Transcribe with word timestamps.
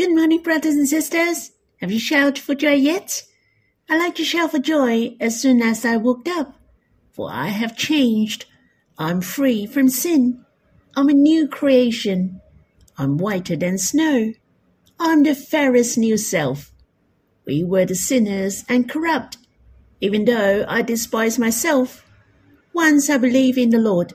Good 0.00 0.16
morning, 0.16 0.42
brothers 0.42 0.76
and 0.76 0.88
sisters. 0.88 1.50
Have 1.82 1.92
you 1.92 1.98
shouted 1.98 2.38
for 2.38 2.54
joy 2.54 2.72
yet? 2.72 3.22
I 3.86 3.98
like 3.98 4.14
to 4.14 4.24
shout 4.24 4.52
for 4.52 4.58
joy 4.58 5.14
as 5.20 5.38
soon 5.38 5.60
as 5.60 5.84
I 5.84 5.98
woke 5.98 6.26
up, 6.26 6.54
for 7.12 7.30
I 7.30 7.48
have 7.48 7.76
changed. 7.76 8.46
I'm 8.96 9.20
free 9.20 9.66
from 9.66 9.90
sin. 9.90 10.42
I'm 10.96 11.10
a 11.10 11.12
new 11.12 11.46
creation. 11.46 12.40
I'm 12.96 13.18
whiter 13.18 13.56
than 13.56 13.76
snow. 13.76 14.32
I'm 14.98 15.22
the 15.22 15.34
fairest 15.34 15.98
new 15.98 16.16
self. 16.16 16.72
We 17.44 17.62
were 17.62 17.84
the 17.84 17.94
sinners 17.94 18.64
and 18.70 18.88
corrupt, 18.88 19.36
even 20.00 20.24
though 20.24 20.64
I 20.66 20.80
despise 20.80 21.38
myself. 21.38 22.06
Once 22.72 23.10
I 23.10 23.18
believed 23.18 23.58
in 23.58 23.68
the 23.68 23.78
Lord, 23.78 24.14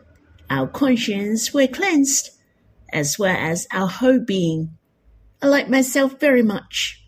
our 0.50 0.66
conscience 0.66 1.54
were 1.54 1.68
cleansed, 1.68 2.32
as 2.92 3.20
well 3.20 3.38
as 3.38 3.68
our 3.72 3.88
whole 3.88 4.20
being. 4.20 4.75
I 5.46 5.48
like 5.48 5.70
myself 5.70 6.20
very 6.20 6.42
much. 6.42 7.06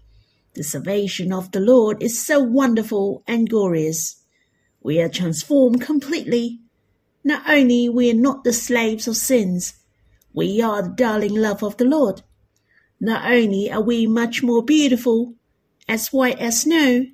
The 0.54 0.62
salvation 0.62 1.34
of 1.34 1.52
the 1.52 1.60
Lord 1.60 2.04
is 2.04 2.24
so 2.24 2.40
wonderful 2.40 3.24
and 3.26 3.50
glorious. 3.50 4.18
We 4.80 5.02
are 5.02 5.10
transformed 5.10 5.82
completely. 5.82 6.60
Not 7.24 7.50
only 7.50 7.90
we 7.90 8.12
are 8.12 8.22
not 8.28 8.44
the 8.44 8.54
slaves 8.54 9.08
of 9.08 9.18
sins, 9.18 9.74
we 10.36 10.62
are 10.62 10.84
the 10.84 10.90
darling 10.90 11.34
love 11.34 11.64
of 11.64 11.78
the 11.78 11.86
Lord. 11.86 12.22
Not 13.00 13.26
only 13.26 13.72
are 13.72 13.82
we 13.82 14.06
much 14.06 14.44
more 14.44 14.64
beautiful, 14.64 15.34
as 15.90 16.14
white 16.14 16.38
as 16.38 16.62
snow, 16.62 17.08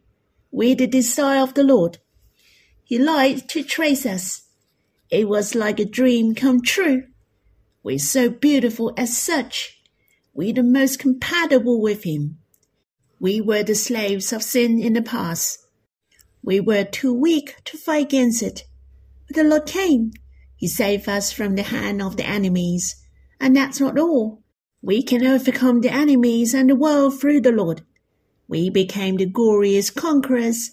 we 0.51 0.73
the 0.73 0.87
desire 0.87 1.41
of 1.41 1.53
the 1.53 1.63
Lord. 1.63 1.99
He 2.83 2.99
liked 2.99 3.47
to 3.51 3.63
trace 3.63 4.05
us. 4.05 4.41
It 5.09 5.29
was 5.29 5.55
like 5.55 5.79
a 5.79 5.85
dream 5.85 6.35
come 6.35 6.61
true. 6.61 7.03
We're 7.81 7.97
so 7.97 8.29
beautiful 8.29 8.93
as 8.97 9.17
such. 9.17 9.79
We're 10.33 10.53
the 10.53 10.63
most 10.63 10.97
compatible 10.97 11.79
with 11.79 12.03
Him. 12.03 12.39
We 13.19 13.39
were 13.39 13.63
the 13.63 13.75
slaves 13.75 14.33
of 14.33 14.41
sin 14.41 14.81
in 14.81 14.93
the 14.93 15.01
past. 15.01 15.59
We 16.41 16.59
were 16.59 16.83
too 16.83 17.13
weak 17.13 17.55
to 17.65 17.77
fight 17.77 18.07
against 18.07 18.41
it. 18.41 18.63
But 19.27 19.35
the 19.35 19.43
Lord 19.43 19.65
came. 19.65 20.11
He 20.55 20.67
saved 20.67 21.07
us 21.07 21.31
from 21.31 21.55
the 21.55 21.63
hand 21.63 22.01
of 22.01 22.17
the 22.17 22.25
enemies. 22.25 22.95
And 23.39 23.55
that's 23.55 23.79
not 23.79 23.97
all. 23.99 24.41
We 24.81 25.03
can 25.03 25.25
overcome 25.25 25.81
the 25.81 25.93
enemies 25.93 26.53
and 26.53 26.69
the 26.69 26.75
world 26.75 27.19
through 27.19 27.41
the 27.41 27.51
Lord. 27.51 27.83
We 28.47 28.69
became 28.69 29.17
the 29.17 29.25
glorious 29.25 29.89
conquerors. 29.89 30.71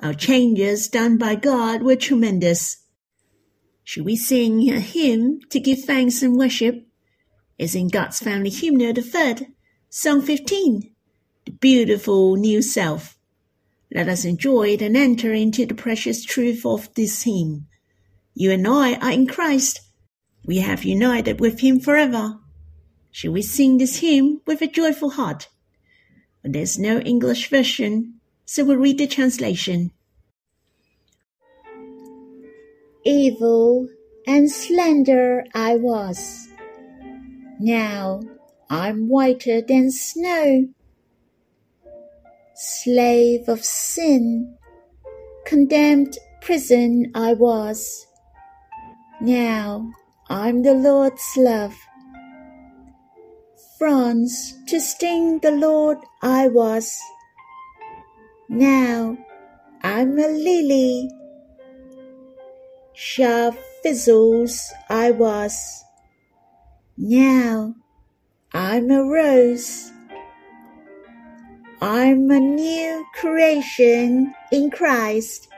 Our 0.00 0.14
changes 0.14 0.88
done 0.88 1.18
by 1.18 1.34
God 1.34 1.82
were 1.82 1.96
tremendous. 1.96 2.78
Should 3.84 4.04
we 4.04 4.16
sing 4.16 4.70
a 4.70 4.80
hymn 4.80 5.40
to 5.50 5.60
give 5.60 5.80
thanks 5.80 6.22
and 6.22 6.36
worship? 6.36 6.86
It's 7.60 7.74
in 7.74 7.88
God's 7.88 8.20
Family 8.20 8.48
Hymnal, 8.48 8.94
the 8.94 9.02
third, 9.02 9.48
Song 9.90 10.22
15, 10.22 10.94
The 11.44 11.52
Beautiful 11.52 12.36
New 12.36 12.62
Self. 12.62 13.18
Let 13.94 14.08
us 14.08 14.24
enjoy 14.24 14.68
it 14.68 14.80
and 14.80 14.96
enter 14.96 15.34
into 15.34 15.66
the 15.66 15.74
precious 15.74 16.24
truth 16.24 16.64
of 16.64 16.88
this 16.94 17.24
hymn. 17.24 17.66
You 18.32 18.52
and 18.52 18.66
I 18.66 18.94
are 18.94 19.10
in 19.10 19.26
Christ. 19.26 19.80
We 20.46 20.60
have 20.60 20.84
united 20.84 21.38
with 21.38 21.60
Him 21.60 21.80
forever. 21.80 22.38
Shall 23.10 23.32
we 23.32 23.42
sing 23.42 23.76
this 23.76 23.98
hymn 23.98 24.40
with 24.46 24.62
a 24.62 24.66
joyful 24.66 25.10
heart? 25.10 25.50
But 26.40 26.54
there's 26.54 26.78
no 26.78 26.98
English 27.00 27.50
version, 27.50 28.20
so 28.46 28.64
we'll 28.64 28.78
read 28.78 28.96
the 28.96 29.06
translation. 29.06 29.90
Evil 33.04 33.86
and 34.26 34.50
slender 34.50 35.44
I 35.52 35.76
was. 35.76 36.49
Now 37.60 38.22
I'm 38.68 39.08
whiter 39.08 39.60
than 39.60 39.92
snow. 39.92 40.66
Slave 42.54 43.48
of 43.48 43.64
sin, 43.64 44.56
condemned 45.46 46.18
prison 46.40 47.12
I 47.14 47.34
was. 47.34 48.06
Now 49.20 49.92
I'm 50.28 50.62
the 50.62 50.74
Lord's 50.74 51.36
love 51.36 51.76
bronze 53.80 54.58
to 54.66 54.78
sting 54.78 55.38
the 55.38 55.50
Lord 55.50 55.96
I 56.20 56.48
was. 56.48 57.00
Now 58.50 59.16
I'm 59.82 60.18
a 60.18 60.28
lily. 60.28 61.10
Sharp 62.92 63.54
fizzles 63.82 64.70
I 64.90 65.12
was. 65.12 65.82
Now 67.02 67.76
I'm 68.52 68.90
a 68.90 69.02
rose. 69.02 69.90
I'm 71.80 72.30
a 72.30 72.38
new 72.38 73.06
creation 73.14 74.34
in 74.52 74.70
Christ, 74.70 75.48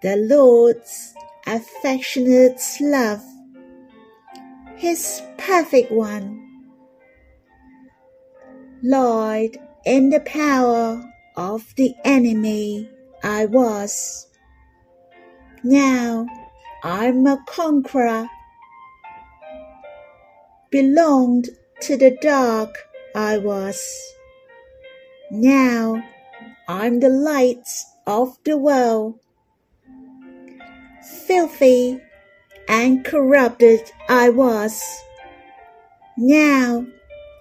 the 0.00 0.16
Lord's 0.16 1.12
affectionate 1.46 2.62
love, 2.80 3.20
His 4.76 5.20
perfect 5.36 5.92
one. 5.92 6.40
Lord, 8.82 9.58
in 9.84 10.08
the 10.08 10.20
power 10.20 11.04
of 11.36 11.74
the 11.76 11.92
enemy 12.06 12.88
I 13.22 13.44
was. 13.44 14.28
Now 15.62 16.26
I'm 16.82 17.26
a 17.26 17.36
conqueror. 17.46 18.30
Belonged 20.72 21.50
to 21.82 21.98
the 21.98 22.16
dark 22.22 22.88
I 23.14 23.36
was. 23.36 23.78
Now 25.30 26.02
I'm 26.66 26.98
the 27.00 27.10
light 27.10 27.68
of 28.06 28.38
the 28.44 28.56
world. 28.56 29.20
Filthy 31.26 32.00
and 32.70 33.04
corrupted 33.04 33.80
I 34.08 34.30
was. 34.30 34.80
Now 36.16 36.86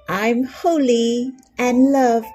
I'm 0.10 0.44
holy 0.44 1.32
and 1.58 1.94
loved. 1.94 2.28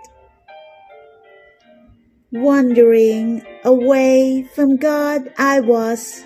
Wandering 2.32 3.44
away 3.64 4.48
from 4.54 4.78
God 4.78 5.30
I 5.36 5.60
was. 5.60 6.24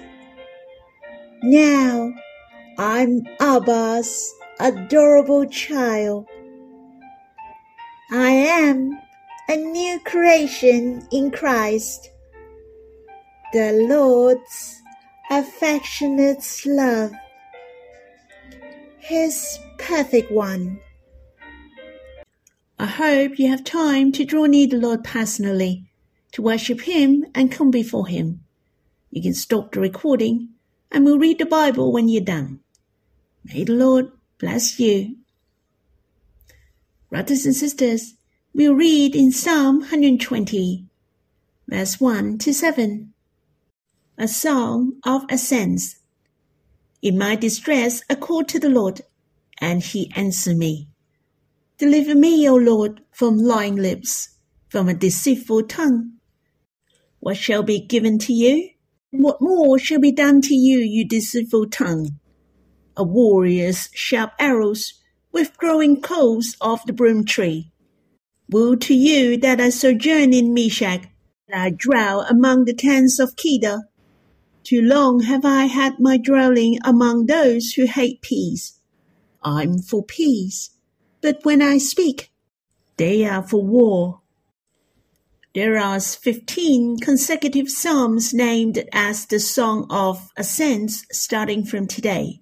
Now 1.42 2.12
I'm 2.78 3.22
Abba's 3.40 4.32
adorable 4.60 5.46
child. 5.46 6.26
I 8.12 8.30
am 8.30 9.00
a 9.48 9.56
new 9.56 9.98
creation 10.00 11.06
in 11.10 11.30
Christ. 11.30 12.10
The 13.52 13.72
Lord's 13.88 14.82
affectionate 15.30 16.44
love. 16.66 17.12
His 18.98 19.58
perfect 19.78 20.30
one. 20.30 20.78
I 22.78 22.86
hope 22.86 23.38
you 23.38 23.48
have 23.48 23.64
time 23.64 24.12
to 24.12 24.24
draw 24.24 24.44
near 24.44 24.66
the 24.66 24.76
Lord 24.76 25.04
personally, 25.04 25.84
to 26.32 26.42
worship 26.42 26.82
Him 26.82 27.24
and 27.34 27.50
come 27.50 27.70
before 27.70 28.06
Him. 28.06 28.44
You 29.10 29.22
can 29.22 29.34
stop 29.34 29.72
the 29.72 29.80
recording 29.80 30.50
and 30.92 31.04
we'll 31.04 31.18
read 31.18 31.38
the 31.38 31.46
Bible 31.46 31.92
when 31.92 32.08
you're 32.08 32.22
done. 32.22 32.60
May 33.44 33.64
the 33.64 33.72
Lord 33.72 34.12
bless 34.40 34.80
you. 34.80 35.16
Brothers 37.10 37.44
and 37.44 37.54
sisters, 37.54 38.14
we'll 38.54 38.74
read 38.74 39.14
in 39.14 39.30
Psalm 39.30 39.80
120, 39.80 40.86
verse 41.68 42.00
1 42.00 42.38
to 42.38 42.54
7. 42.54 43.12
A 44.16 44.26
song 44.26 44.94
of 45.04 45.24
ascents. 45.30 45.96
In 47.02 47.18
my 47.18 47.36
distress, 47.36 48.02
I 48.08 48.14
called 48.14 48.48
to 48.48 48.58
the 48.58 48.70
Lord, 48.70 49.02
and 49.60 49.82
he 49.82 50.10
answered 50.16 50.56
me. 50.56 50.88
Deliver 51.78 52.14
me, 52.14 52.48
O 52.48 52.54
Lord, 52.54 53.02
from 53.12 53.38
lying 53.38 53.76
lips, 53.76 54.36
from 54.68 54.88
a 54.88 54.94
deceitful 54.94 55.64
tongue. 55.64 56.12
What 57.20 57.36
shall 57.36 57.62
be 57.62 57.80
given 57.80 58.18
to 58.20 58.32
you? 58.32 58.70
What 59.10 59.42
more 59.42 59.78
shall 59.78 60.00
be 60.00 60.12
done 60.12 60.40
to 60.42 60.54
you, 60.54 60.78
you 60.78 61.06
deceitful 61.06 61.68
tongue? 61.70 62.19
A 62.96 63.04
warrior's 63.04 63.88
sharp 63.94 64.32
arrows, 64.38 64.94
with 65.32 65.56
growing 65.56 66.00
coals 66.00 66.56
of 66.60 66.84
the 66.86 66.92
broom 66.92 67.24
tree. 67.24 67.72
Woe 68.48 68.74
to 68.76 68.94
you 68.94 69.36
that 69.38 69.60
I 69.60 69.70
sojourn 69.70 70.32
in 70.32 70.52
Meshech, 70.52 71.08
that 71.48 71.58
I 71.58 71.70
dwell 71.70 72.22
among 72.22 72.64
the 72.64 72.74
tents 72.74 73.18
of 73.18 73.36
Kedar. 73.36 73.88
Too 74.64 74.82
long 74.82 75.20
have 75.20 75.44
I 75.44 75.66
had 75.66 76.00
my 76.00 76.16
dwelling 76.16 76.78
among 76.84 77.26
those 77.26 77.72
who 77.72 77.86
hate 77.86 78.22
peace. 78.22 78.78
I'm 79.42 79.78
for 79.78 80.04
peace 80.04 80.70
but 81.20 81.44
when 81.44 81.60
I 81.60 81.78
speak, 81.78 82.32
they 82.96 83.24
are 83.26 83.42
for 83.42 83.62
war. 83.62 84.20
There 85.54 85.78
are 85.78 86.00
15 86.00 86.98
consecutive 86.98 87.68
psalms 87.68 88.32
named 88.32 88.84
as 88.92 89.26
the 89.26 89.40
Song 89.40 89.86
of 89.90 90.30
Ascents 90.36 91.04
starting 91.10 91.64
from 91.64 91.86
today. 91.86 92.40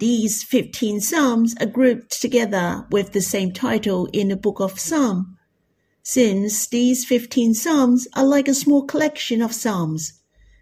These 0.00 0.44
15 0.44 1.02
Psalms 1.02 1.54
are 1.60 1.66
grouped 1.66 2.22
together 2.22 2.86
with 2.90 3.12
the 3.12 3.20
same 3.20 3.52
title 3.52 4.08
in 4.14 4.28
the 4.28 4.36
book 4.36 4.58
of 4.58 4.80
Psalm. 4.80 5.36
Since 6.02 6.68
these 6.68 7.04
15 7.04 7.52
Psalms 7.52 8.08
are 8.16 8.24
like 8.24 8.48
a 8.48 8.54
small 8.54 8.84
collection 8.84 9.42
of 9.42 9.52
Psalms, 9.52 10.14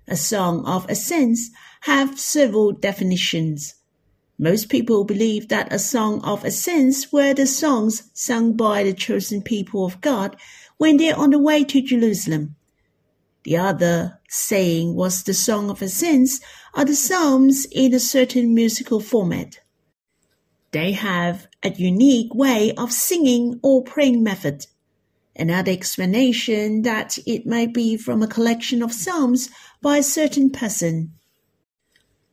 a 0.09 0.17
song 0.17 0.67
of 0.67 0.91
ascents 0.91 1.51
have 1.83 2.19
several 2.19 2.73
definitions. 2.73 3.77
Most 4.41 4.69
people 4.71 5.05
believe 5.05 5.47
that 5.51 5.73
a 5.73 5.79
song 5.79 6.21
of 6.23 6.45
ascents 6.45 7.13
were 7.13 7.33
the 7.33 7.47
songs 7.47 8.11
sung 8.15 8.55
by 8.55 8.83
the 8.83 8.93
chosen 8.93 9.41
people 9.41 9.87
of 9.87 10.01
God 10.01 10.35
when 10.79 10.97
they're 10.97 11.17
on 11.17 11.31
the 11.31 11.39
way 11.39 11.63
to 11.63 11.81
Jerusalem. 11.81 12.57
The 13.45 13.57
other 13.57 14.19
saying 14.29 14.97
was 14.97 15.23
the 15.23 15.33
song 15.33 15.71
of 15.71 15.81
ascents 15.81 16.41
are 16.79 16.85
the 16.85 16.95
psalms 16.95 17.67
in 17.73 17.93
a 17.93 17.99
certain 17.99 18.55
musical 18.55 19.01
format. 19.01 19.59
They 20.71 20.93
have 20.93 21.49
a 21.65 21.71
unique 21.71 22.33
way 22.33 22.73
of 22.79 22.93
singing 22.93 23.59
or 23.65 23.83
praying 23.83 24.23
method. 24.23 24.65
Another 25.35 25.73
explanation 25.73 26.83
that 26.83 27.19
it 27.27 27.45
may 27.47 27.67
be 27.67 27.97
from 27.97 28.23
a 28.23 28.29
collection 28.29 28.81
of 28.81 28.93
psalms 28.93 29.49
by 29.83 29.97
a 29.97 30.05
certain 30.05 30.51
person. 30.51 31.15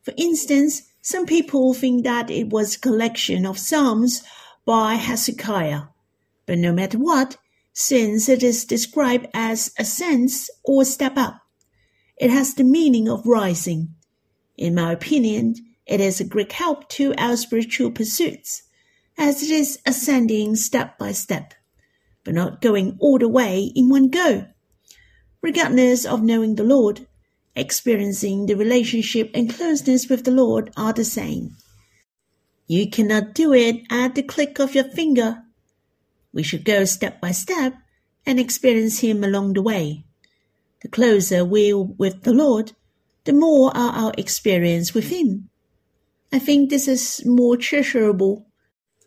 For 0.04 0.14
instance, 0.16 0.84
some 1.02 1.26
people 1.26 1.74
think 1.74 2.04
that 2.04 2.30
it 2.30 2.50
was 2.50 2.76
a 2.76 2.80
collection 2.80 3.48
of 3.48 3.58
psalms 3.58 4.22
by 4.64 4.94
Hezekiah. 4.94 5.86
But 6.46 6.60
no 6.60 6.72
matter 6.72 7.00
what, 7.00 7.38
since 7.74 8.30
it 8.30 8.44
is 8.44 8.64
described 8.64 9.26
as 9.34 9.74
ascents 9.80 10.52
or 10.64 10.86
step 10.86 11.14
up, 11.18 11.42
it 12.18 12.30
has 12.30 12.54
the 12.54 12.64
meaning 12.64 13.10
of 13.10 13.26
rising. 13.26 13.96
In 14.58 14.76
my 14.76 14.92
opinion, 14.92 15.56
it 15.86 16.00
is 16.00 16.20
a 16.20 16.26
great 16.26 16.54
help 16.54 16.90
to 16.90 17.14
our 17.18 17.38
spiritual 17.38 17.92
pursuits, 17.92 18.64
as 19.18 19.44
it 19.44 19.50
is 19.50 19.80
ascending 19.86 20.56
step 20.56 20.98
by 20.98 21.12
step, 21.12 21.54
but 22.24 22.34
not 22.34 22.62
going 22.62 22.98
all 23.00 23.20
the 23.20 23.30
way 23.30 23.72
in 23.76 23.90
one 23.90 24.10
go. 24.10 24.48
Regardless 25.42 26.06
of 26.06 26.24
knowing 26.24 26.56
the 26.56 26.64
Lord, 26.64 27.08
experiencing 27.56 28.46
the 28.46 28.56
relationship 28.56 29.32
and 29.34 29.54
closeness 29.54 30.10
with 30.10 30.26
the 30.26 30.32
Lord 30.32 30.72
are 30.76 30.94
the 30.94 31.06
same. 31.06 31.56
You 32.68 32.90
cannot 32.90 33.36
do 33.36 33.54
it 33.54 33.84
at 33.92 34.16
the 34.16 34.24
click 34.24 34.60
of 34.60 34.74
your 34.74 34.86
finger. 34.86 35.44
We 36.34 36.42
should 36.42 36.66
go 36.66 36.86
step 36.86 37.22
by 37.22 37.32
step 37.32 37.76
and 38.26 38.40
experience 38.40 39.00
Him 39.00 39.24
along 39.24 39.54
the 39.54 39.62
way. 39.62 40.06
The 40.82 40.88
closer 40.88 41.46
we're 41.46 41.78
with 41.78 42.24
the 42.24 42.34
Lord, 42.34 42.72
the 43.26 43.34
more 43.34 43.76
are 43.76 43.92
our 43.92 44.14
experience 44.18 44.94
with 44.94 45.10
Him. 45.10 45.50
I 46.32 46.40
think 46.40 46.70
this 46.70 46.88
is 46.88 47.24
more 47.26 47.58
treasurable. 47.58 48.48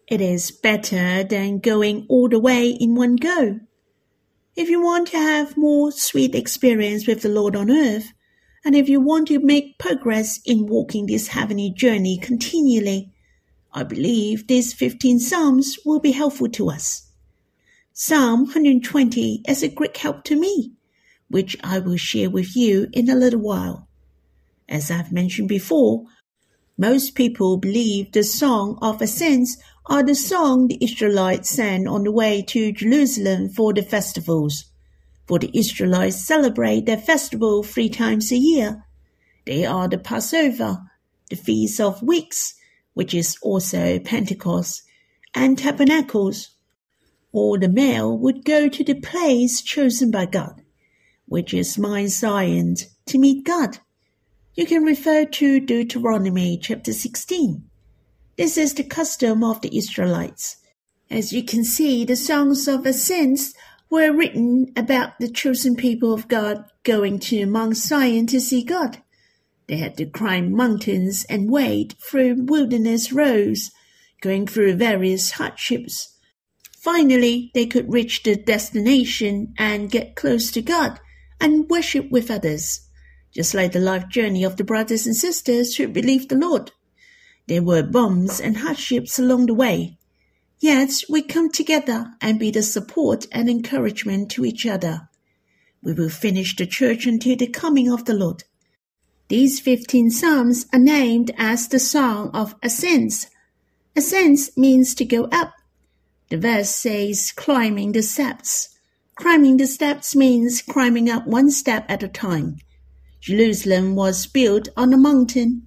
It 0.07 0.21
is 0.21 0.51
better 0.51 1.25
than 1.25 1.59
going 1.59 2.07
all 2.09 2.29
the 2.29 2.39
way 2.39 2.71
in 2.71 2.95
one 2.95 3.17
go. 3.17 3.61
If 4.57 4.69
you 4.69 4.83
want 4.83 5.09
to 5.09 5.19
have 5.19 5.57
more 5.57 5.93
sweet 5.93 6.35
experience 6.35 7.07
with 7.07 7.23
the 7.23 7.29
Lord 7.29 7.55
on 7.55 7.71
earth, 7.71 8.13
and 8.65 8.75
if 8.75 8.89
you 8.89 9.01
want 9.01 9.29
to 9.29 9.39
make 9.39 9.79
progress 9.79 10.41
in 10.45 10.67
walking 10.67 11.07
this 11.07 11.29
heavenly 11.29 11.71
journey 11.71 12.19
continually, 12.19 13.13
I 13.73 13.85
believe 13.85 14.47
these 14.47 14.73
15 14.73 15.21
Psalms 15.21 15.79
will 15.85 16.01
be 16.01 16.13
helpful 16.13 16.49
to 16.49 16.71
us. 16.71 17.13
Psalm 17.93 18.45
120 18.45 19.43
is 19.47 19.63
a 19.63 19.69
great 19.69 19.97
help 19.97 20.25
to 20.25 20.37
me, 20.39 20.73
which 21.29 21.57
I 21.63 21.79
will 21.79 21.97
share 21.97 22.31
with 22.31 22.57
you 22.57 22.89
in 22.93 23.09
a 23.09 23.15
little 23.15 23.41
while. 23.41 23.88
As 24.69 24.91
I've 24.91 25.13
mentioned 25.13 25.49
before, 25.49 26.05
most 26.77 27.15
people 27.15 27.57
believe 27.57 28.13
the 28.13 28.23
Song 28.23 28.79
of 28.83 29.01
Ascents 29.01 29.57
are 29.87 30.03
the 30.03 30.15
song 30.15 30.69
the 30.69 30.79
Israelites 30.83 31.51
sang 31.51 31.89
on 31.89 32.05
the 32.05 32.13
way 32.13 32.43
to 32.43 32.73
Jerusalem 32.73 33.49
for 33.49 33.73
the 33.73 33.83
festivals 33.83 34.65
for 35.29 35.39
the 35.39 35.51
Israelites 35.53 36.17
celebrate 36.17 36.87
their 36.87 36.97
festival 36.97 37.63
three 37.63 37.91
times 37.91 38.33
a 38.33 38.39
year. 38.39 38.83
They 39.45 39.67
are 39.67 39.87
the 39.87 39.99
Passover, 39.99 40.79
the 41.29 41.37
Feast 41.37 41.79
of 41.81 42.03
Weeks, 42.03 42.55
which 42.95 43.13
is 43.13 43.37
also 43.43 43.99
Pentecost, 43.99 44.83
and 45.35 45.59
Tabernacles. 45.59 46.57
All 47.31 47.59
the 47.59 47.69
male 47.69 48.17
would 48.17 48.47
go 48.47 48.71
to 48.71 48.83
the 48.83 48.95
place 48.95 49.61
chosen 49.61 50.11
by 50.11 50.25
God, 50.25 50.63
which 51.27 51.53
is 51.53 51.77
Mount 51.77 52.09
Zion, 52.09 52.77
to 53.05 53.19
meet 53.19 53.45
God. 53.45 53.79
You 54.59 54.67
can 54.67 54.83
refer 54.83 55.25
to 55.25 55.61
Deuteronomy 55.61 56.59
chapter 56.61 56.93
16. 56.93 57.63
This 58.37 58.59
is 58.59 58.75
the 58.75 58.83
custom 58.83 59.45
of 59.45 59.61
the 59.61 59.79
Israelites. 59.79 60.57
As 61.09 61.33
you 61.33 61.45
can 61.45 61.63
see, 61.63 62.05
the 62.05 62.17
songs 62.17 62.67
of 62.67 62.85
ascents 62.85 63.55
were 63.89 64.13
written 64.13 64.73
about 64.77 65.21
the 65.21 65.31
chosen 65.31 65.77
people 65.77 66.13
of 66.13 66.27
God 66.27 66.65
going 66.83 67.21
to 67.21 67.47
Mount 67.47 67.77
Zion 67.77 68.27
to 68.27 68.41
see 68.41 68.65
God. 68.65 69.01
They 69.69 69.77
had 69.77 69.97
to 69.99 70.07
climb 70.07 70.51
mountains 70.57 71.25
and 71.31 71.49
wade 71.49 71.95
through 72.01 72.43
wilderness 72.47 73.13
roads, 73.13 73.71
going 74.21 74.49
through 74.49 74.75
various 74.75 75.31
hardships. 75.31 76.17
Finally, 76.77 77.53
they 77.55 77.67
could 77.67 77.93
reach 77.93 78.25
the 78.25 78.35
destination 78.35 79.55
and 79.57 79.89
get 79.89 80.17
close 80.17 80.51
to 80.51 80.61
God 80.61 80.99
and 81.41 81.71
worship 81.71 82.11
with 82.11 82.29
others, 82.29 82.88
just 83.39 83.55
like 83.55 83.71
the 83.71 83.79
life 83.79 84.09
journey 84.09 84.43
of 84.43 84.57
the 84.57 84.65
brothers 84.65 85.07
and 85.07 85.15
sisters 85.15 85.77
who 85.77 85.87
believed 85.87 86.29
the 86.29 86.35
Lord. 86.35 86.73
There 87.47 87.63
were 87.63 87.85
bumps 87.85 88.41
and 88.41 88.57
hardships 88.57 89.17
along 89.17 89.47
the 89.47 89.55
way, 89.55 89.97
Yet 90.61 91.05
we 91.09 91.23
come 91.23 91.51
together 91.51 92.15
and 92.21 92.39
be 92.39 92.51
the 92.51 92.63
support 92.63 93.27
and 93.31 93.49
encouragement 93.49 94.29
to 94.33 94.45
each 94.45 94.67
other. 94.67 95.09
We 95.83 95.93
will 95.93 96.09
finish 96.09 96.57
the 96.57 96.67
church 96.67 97.07
until 97.07 97.37
the 97.37 97.47
coming 97.47 97.91
of 97.91 98.07
the 98.07 98.15
Lord. 98.15 98.43
These 99.29 99.61
15 99.61 100.11
Psalms 100.11 100.67
are 100.73 100.81
named 100.81 101.31
as 101.39 101.69
the 101.69 101.79
Song 101.79 102.31
of 102.35 102.57
Ascents. 102.61 103.29
Ascents 103.95 104.57
means 104.57 104.97
to 104.97 105.05
go 105.05 105.27
up. 105.27 105.53
The 106.29 106.39
verse 106.39 106.71
says 106.71 107.33
climbing 107.37 107.93
the 107.93 108.03
steps. 108.03 108.71
Climbing 109.15 109.59
the 109.59 109.67
steps 109.69 110.17
means 110.17 110.61
climbing 110.61 111.09
up 111.09 111.25
one 111.27 111.53
step 111.53 111.85
at 111.89 112.03
a 112.03 112.09
time. 112.09 112.59
Jerusalem 113.21 113.95
was 113.95 114.27
built 114.27 114.69
on 114.77 114.93
a 114.93 114.97
mountain. 114.97 115.67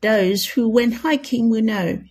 Those 0.00 0.46
who 0.46 0.68
went 0.68 0.94
hiking 0.94 1.50
will 1.50 1.62
know 1.62 2.02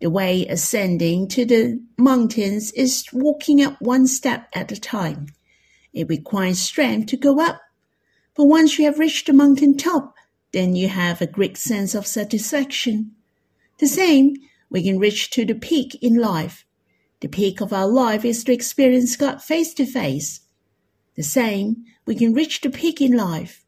the 0.00 0.10
way 0.10 0.46
ascending 0.46 1.28
to 1.28 1.44
the 1.44 1.80
mountains 1.96 2.70
is 2.72 3.06
walking 3.12 3.62
up 3.62 3.80
one 3.80 4.06
step 4.06 4.48
at 4.54 4.72
a 4.72 4.80
time. 4.80 5.26
It 5.92 6.08
requires 6.08 6.58
strength 6.58 7.08
to 7.08 7.16
go 7.16 7.40
up. 7.40 7.60
But 8.34 8.44
once 8.44 8.78
you 8.78 8.84
have 8.84 8.98
reached 8.98 9.26
the 9.26 9.32
mountain 9.32 9.76
top, 9.76 10.14
then 10.52 10.76
you 10.76 10.88
have 10.88 11.20
a 11.20 11.26
great 11.26 11.56
sense 11.56 11.94
of 11.94 12.06
satisfaction. 12.06 13.12
The 13.78 13.86
same, 13.86 14.34
we 14.70 14.82
can 14.82 14.98
reach 14.98 15.30
to 15.30 15.44
the 15.44 15.54
peak 15.54 15.98
in 16.02 16.16
life. 16.16 16.66
The 17.20 17.28
peak 17.28 17.60
of 17.60 17.72
our 17.72 17.88
life 17.88 18.24
is 18.24 18.44
to 18.44 18.52
experience 18.52 19.16
God 19.16 19.42
face 19.42 19.72
to 19.74 19.86
face. 19.86 20.40
The 21.14 21.22
same, 21.22 21.84
we 22.06 22.14
can 22.14 22.34
reach 22.34 22.60
the 22.60 22.70
peak 22.70 23.00
in 23.00 23.16
life. 23.16 23.65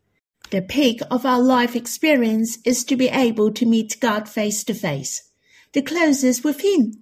The 0.50 0.62
peak 0.62 1.00
of 1.10 1.26
our 1.26 1.40
life 1.40 1.76
experience 1.76 2.58
is 2.64 2.82
to 2.84 2.96
be 2.96 3.08
able 3.08 3.52
to 3.52 3.66
meet 3.66 4.00
God 4.00 4.28
face 4.28 4.64
to 4.64 4.74
face 4.74 5.28
the 5.72 5.82
closest 5.82 6.42
with 6.42 6.62
him. 6.62 6.98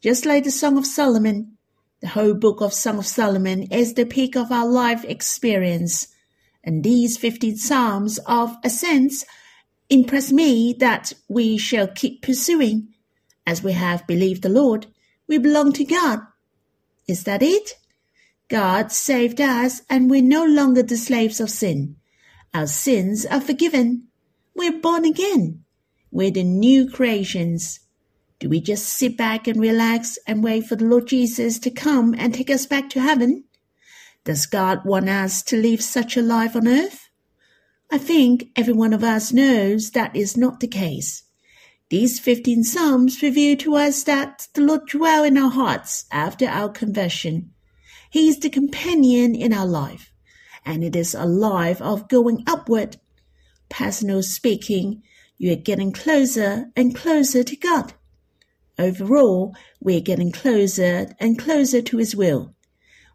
Just 0.00 0.24
like 0.24 0.44
the 0.44 0.50
Song 0.52 0.78
of 0.78 0.86
Solomon, 0.86 1.56
the 2.00 2.08
whole 2.08 2.34
book 2.34 2.60
of 2.60 2.72
Song 2.72 2.98
of 2.98 3.06
Solomon 3.06 3.64
is 3.64 3.94
the 3.94 4.06
peak 4.06 4.36
of 4.36 4.52
our 4.52 4.66
life 4.66 5.04
experience. 5.04 6.08
And 6.62 6.84
these 6.84 7.16
15 7.16 7.56
Psalms 7.56 8.18
of 8.26 8.56
ascents 8.62 9.24
impress 9.90 10.30
me 10.30 10.74
that 10.78 11.12
we 11.28 11.58
shall 11.58 11.88
keep 11.88 12.22
pursuing. 12.22 12.94
As 13.46 13.62
we 13.62 13.72
have 13.72 14.06
believed 14.06 14.42
the 14.42 14.48
Lord, 14.48 14.86
we 15.26 15.38
belong 15.38 15.72
to 15.72 15.84
God. 15.84 16.20
Is 17.08 17.24
that 17.24 17.42
it? 17.42 17.76
God 18.48 18.92
saved 18.92 19.40
us 19.40 19.82
and 19.90 20.08
we're 20.08 20.22
no 20.22 20.44
longer 20.44 20.82
the 20.82 20.96
slaves 20.96 21.40
of 21.40 21.50
sin. 21.50 21.96
Our 22.54 22.68
sins 22.68 23.26
are 23.26 23.40
forgiven. 23.40 24.06
We're 24.54 24.78
born 24.78 25.04
again. 25.04 25.64
We're 26.12 26.30
the 26.30 26.44
new 26.44 26.88
creations. 26.88 27.80
Do 28.38 28.48
we 28.48 28.60
just 28.60 28.86
sit 28.86 29.16
back 29.16 29.48
and 29.48 29.60
relax 29.60 30.18
and 30.24 30.44
wait 30.44 30.66
for 30.66 30.76
the 30.76 30.84
Lord 30.84 31.08
Jesus 31.08 31.58
to 31.58 31.70
come 31.70 32.14
and 32.16 32.32
take 32.32 32.50
us 32.50 32.64
back 32.64 32.88
to 32.90 33.00
heaven? 33.00 33.42
Does 34.22 34.46
God 34.46 34.84
want 34.84 35.08
us 35.08 35.42
to 35.42 35.60
live 35.60 35.82
such 35.82 36.16
a 36.16 36.22
life 36.22 36.54
on 36.54 36.68
earth? 36.68 37.08
I 37.90 37.98
think 37.98 38.50
every 38.54 38.72
one 38.72 38.92
of 38.92 39.02
us 39.02 39.32
knows 39.32 39.90
that 39.90 40.14
is 40.14 40.36
not 40.36 40.60
the 40.60 40.68
case. 40.68 41.24
These 41.90 42.20
15 42.20 42.62
Psalms 42.62 43.20
reveal 43.20 43.56
to 43.56 43.74
us 43.74 44.04
that 44.04 44.46
the 44.54 44.60
Lord 44.60 44.86
dwells 44.86 45.26
in 45.26 45.36
our 45.36 45.50
hearts 45.50 46.04
after 46.12 46.46
our 46.46 46.68
conversion. 46.68 47.50
He 48.10 48.28
is 48.28 48.38
the 48.38 48.48
companion 48.48 49.34
in 49.34 49.52
our 49.52 49.66
life, 49.66 50.13
and 50.64 50.82
it 50.82 50.96
is 50.96 51.14
a 51.14 51.24
life 51.24 51.80
of 51.82 52.08
going 52.08 52.42
upward. 52.46 52.96
Personal 53.68 54.22
speaking, 54.22 55.02
you 55.38 55.52
are 55.52 55.56
getting 55.56 55.92
closer 55.92 56.70
and 56.76 56.94
closer 56.94 57.42
to 57.42 57.56
God. 57.56 57.92
Overall, 58.78 59.54
we 59.80 59.96
are 59.96 60.00
getting 60.00 60.32
closer 60.32 61.14
and 61.20 61.38
closer 61.38 61.80
to 61.82 61.98
His 61.98 62.16
will, 62.16 62.54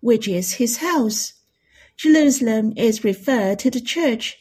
which 0.02 0.28
is 0.28 0.54
His 0.54 0.78
house. 0.78 1.34
Jerusalem 1.98 2.74
is 2.78 3.04
referred 3.04 3.60
to 3.60 3.70
the 3.70 3.82
church. 3.82 4.38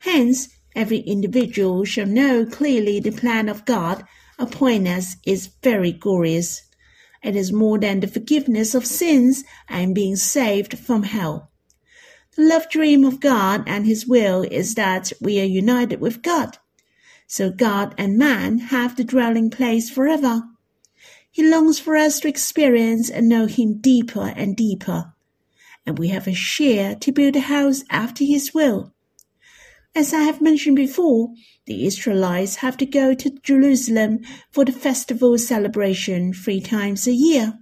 Hence, 0.00 0.48
every 0.74 0.98
individual 0.98 1.84
shall 1.84 2.06
know 2.06 2.44
clearly 2.44 2.98
the 2.98 3.12
plan 3.12 3.48
of 3.48 3.64
God 3.64 4.04
upon 4.38 4.86
us 4.86 5.16
is 5.24 5.50
very 5.62 5.92
glorious. 5.92 6.62
It 7.22 7.36
is 7.36 7.52
more 7.52 7.78
than 7.78 8.00
the 8.00 8.08
forgiveness 8.08 8.74
of 8.74 8.86
sins 8.86 9.44
and 9.68 9.94
being 9.94 10.16
saved 10.16 10.78
from 10.78 11.02
hell. 11.02 11.50
The 12.38 12.44
love 12.44 12.68
dream 12.70 13.04
of 13.04 13.18
God 13.18 13.64
and 13.66 13.84
His 13.84 14.06
will 14.06 14.42
is 14.42 14.76
that 14.76 15.12
we 15.20 15.40
are 15.40 15.44
united 15.44 16.00
with 16.00 16.22
God. 16.22 16.58
So 17.26 17.50
God 17.50 17.96
and 17.98 18.16
man 18.16 18.58
have 18.58 18.94
the 18.94 19.02
dwelling 19.02 19.50
place 19.50 19.90
forever. 19.90 20.44
He 21.32 21.42
longs 21.42 21.80
for 21.80 21.96
us 21.96 22.20
to 22.20 22.28
experience 22.28 23.10
and 23.10 23.28
know 23.28 23.46
Him 23.46 23.78
deeper 23.80 24.32
and 24.36 24.54
deeper. 24.54 25.14
And 25.84 25.98
we 25.98 26.10
have 26.10 26.28
a 26.28 26.32
share 26.32 26.94
to 26.94 27.10
build 27.10 27.34
a 27.34 27.40
house 27.40 27.82
after 27.90 28.22
His 28.22 28.54
will. 28.54 28.94
As 29.92 30.14
I 30.14 30.20
have 30.20 30.40
mentioned 30.40 30.76
before, 30.76 31.30
the 31.66 31.86
Israelites 31.88 32.56
have 32.56 32.76
to 32.76 32.86
go 32.86 33.14
to 33.14 33.36
Jerusalem 33.42 34.20
for 34.52 34.64
the 34.64 34.70
festival 34.70 35.36
celebration 35.38 36.32
three 36.32 36.60
times 36.60 37.08
a 37.08 37.12
year. 37.12 37.58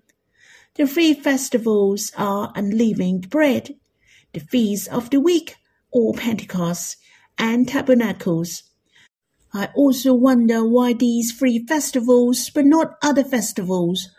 The 0.74 0.86
three 0.86 1.14
festivals 1.14 2.12
are 2.18 2.52
unleavened 2.54 3.30
bread, 3.30 3.74
the 4.36 4.44
feast 4.44 4.86
of 4.88 5.08
the 5.08 5.18
week, 5.18 5.56
or 5.90 6.12
Pentecost, 6.12 6.96
and 7.38 7.66
tabernacles. 7.66 8.64
I 9.54 9.70
also 9.74 10.12
wonder 10.12 10.62
why 10.68 10.92
these 10.92 11.32
three 11.32 11.64
festivals, 11.66 12.50
but 12.50 12.66
not 12.66 12.98
other 13.02 13.24
festivals. 13.24 14.10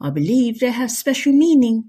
I 0.00 0.08
believe 0.08 0.60
they 0.60 0.70
have 0.70 0.90
special 0.90 1.34
meaning. 1.34 1.84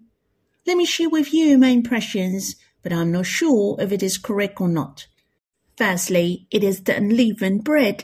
Let 0.67 0.75
me 0.75 0.85
share 0.85 1.09
with 1.09 1.33
you 1.33 1.57
my 1.57 1.69
impressions, 1.69 2.57
but 2.83 2.91
I'm 2.91 3.13
not 3.13 3.25
sure 3.25 3.77
if 3.79 3.93
it 3.93 4.03
is 4.03 4.17
correct 4.17 4.59
or 4.59 4.67
not. 4.67 5.07
Firstly, 5.77 6.47
it 6.51 6.65
is 6.65 6.83
the 6.83 6.97
unleavened 6.97 7.63
bread. 7.63 8.03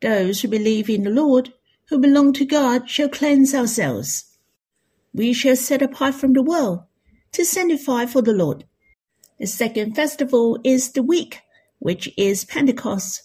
Those 0.00 0.42
who 0.42 0.48
believe 0.48 0.88
in 0.88 1.02
the 1.02 1.10
Lord, 1.10 1.52
who 1.88 1.98
belong 1.98 2.32
to 2.34 2.44
God, 2.44 2.88
shall 2.88 3.08
cleanse 3.08 3.52
ourselves. 3.52 4.36
We 5.12 5.32
shall 5.32 5.56
set 5.56 5.82
apart 5.82 6.14
from 6.14 6.34
the 6.34 6.42
world 6.42 6.84
to 7.32 7.44
sanctify 7.44 8.06
for 8.06 8.22
the 8.22 8.32
Lord. 8.32 8.64
The 9.38 9.46
second 9.46 9.94
festival 9.94 10.58
is 10.64 10.92
the 10.92 11.02
week, 11.02 11.42
which 11.78 12.12
is 12.16 12.44
Pentecost. 12.44 13.22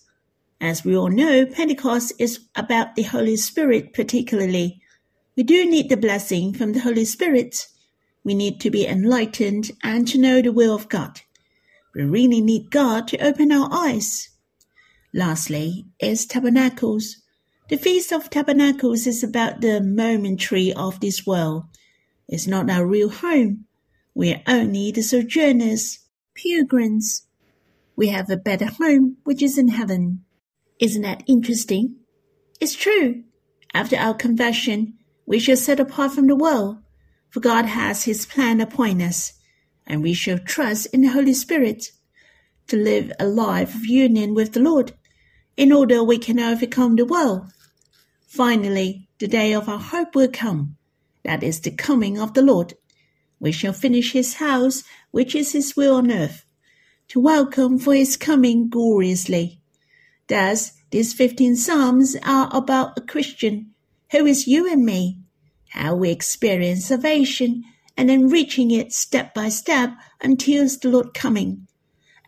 As 0.61 0.85
we 0.85 0.95
all 0.95 1.09
know, 1.09 1.45
Pentecost 1.45 2.13
is 2.19 2.41
about 2.55 2.95
the 2.95 3.03
Holy 3.03 3.35
Spirit 3.35 3.93
particularly. 3.93 4.79
We 5.35 5.41
do 5.41 5.65
need 5.69 5.89
the 5.89 5.97
blessing 5.97 6.53
from 6.53 6.73
the 6.73 6.81
Holy 6.81 7.05
Spirit. 7.05 7.67
We 8.23 8.35
need 8.35 8.61
to 8.61 8.69
be 8.69 8.85
enlightened 8.85 9.71
and 9.81 10.07
to 10.09 10.19
know 10.19 10.41
the 10.41 10.51
will 10.51 10.75
of 10.75 10.87
God. 10.87 11.21
We 11.95 12.03
really 12.03 12.41
need 12.41 12.69
God 12.69 13.07
to 13.07 13.17
open 13.17 13.51
our 13.51 13.67
eyes. 13.71 14.29
Lastly, 15.13 15.85
is 15.99 16.27
Tabernacles. 16.27 17.17
The 17.69 17.77
Feast 17.77 18.11
of 18.13 18.29
Tabernacles 18.29 19.07
is 19.07 19.23
about 19.23 19.61
the 19.61 19.81
momentary 19.81 20.71
of 20.73 20.99
this 20.99 21.25
world. 21.25 21.65
It's 22.27 22.45
not 22.45 22.69
our 22.69 22.85
real 22.85 23.09
home. 23.09 23.65
We 24.13 24.33
are 24.33 24.43
only 24.47 24.91
the 24.91 25.01
sojourners, 25.01 25.99
pilgrims. 26.35 27.27
We 27.95 28.07
have 28.09 28.29
a 28.29 28.37
better 28.37 28.65
home, 28.65 29.17
which 29.23 29.41
is 29.41 29.57
in 29.57 29.69
heaven. 29.69 30.23
Isn't 30.79 31.03
that 31.03 31.23
interesting? 31.27 31.97
It's 32.59 32.75
true. 32.75 33.23
After 33.73 33.95
our 33.95 34.13
conversion, 34.13 34.95
we 35.25 35.39
shall 35.39 35.57
set 35.57 35.79
apart 35.79 36.11
from 36.11 36.27
the 36.27 36.35
world, 36.35 36.77
for 37.29 37.39
God 37.39 37.65
has 37.65 38.03
his 38.03 38.25
plan 38.25 38.61
upon 38.61 39.01
us 39.01 39.33
and 39.85 40.01
we 40.01 40.13
shall 40.13 40.39
trust 40.39 40.87
in 40.87 41.01
the 41.01 41.07
Holy 41.07 41.33
Spirit 41.33 41.91
to 42.67 42.77
live 42.77 43.11
a 43.19 43.25
life 43.25 43.75
of 43.75 43.85
union 43.85 44.33
with 44.33 44.53
the 44.53 44.59
Lord 44.59 44.93
in 45.57 45.71
order 45.71 46.03
we 46.03 46.17
can 46.17 46.39
overcome 46.39 46.95
the 46.95 47.05
world. 47.05 47.51
Finally, 48.27 49.07
the 49.19 49.27
day 49.27 49.53
of 49.53 49.69
our 49.69 49.79
hope 49.79 50.15
will 50.15 50.29
come. 50.29 50.77
That 51.23 51.43
is 51.43 51.61
the 51.61 51.71
coming 51.71 52.19
of 52.19 52.33
the 52.33 52.41
Lord. 52.41 52.73
We 53.43 53.51
shall 53.51 53.73
finish 53.73 54.13
his 54.13 54.35
house, 54.35 54.85
which 55.11 55.35
is 55.35 55.51
his 55.51 55.75
will 55.75 55.95
on 55.95 56.09
earth, 56.09 56.45
to 57.09 57.19
welcome 57.19 57.77
for 57.77 57.93
his 57.93 58.15
coming 58.15 58.69
gloriously. 58.69 59.59
Thus, 60.29 60.71
these 60.91 61.13
15 61.13 61.57
Psalms 61.57 62.15
are 62.23 62.49
about 62.53 62.97
a 62.97 63.01
Christian 63.01 63.73
who 64.11 64.25
is 64.25 64.47
you 64.47 64.71
and 64.71 64.85
me, 64.85 65.17
how 65.71 65.93
we 65.93 66.09
experience 66.09 66.85
salvation 66.85 67.65
and 67.97 68.07
then 68.07 68.29
reaching 68.29 68.71
it 68.71 68.93
step 68.93 69.33
by 69.33 69.49
step 69.49 69.91
until 70.21 70.65
the 70.65 70.87
Lord 70.87 71.13
coming. 71.13 71.67